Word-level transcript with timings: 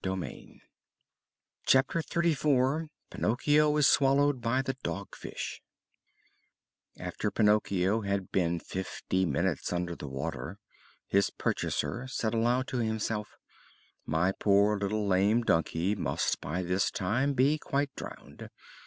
CHAPTER 1.67 1.99
XXXIV 2.01 2.89
PINOCCHIO 3.11 3.77
IS 3.77 3.85
SWALLOWED 3.85 4.41
BY 4.41 4.61
THE 4.63 4.75
DOG 4.81 5.15
FISH 5.15 5.61
After 6.97 7.29
Pinocchio 7.29 8.01
had 8.01 8.31
been 8.31 8.59
fifty 8.59 9.27
minutes 9.27 9.71
under 9.71 9.95
the 9.95 10.07
water, 10.07 10.57
his 11.07 11.29
purchaser 11.29 12.07
said 12.07 12.33
aloud 12.33 12.65
to 12.69 12.77
himself: 12.79 13.37
"My 14.03 14.31
poor 14.31 14.79
little 14.79 15.05
lame 15.05 15.43
donkey 15.43 15.93
must 15.93 16.41
by 16.41 16.63
this 16.63 16.89
time 16.89 17.35
be 17.35 17.59
quite 17.59 17.93
drowned. 17.95 18.49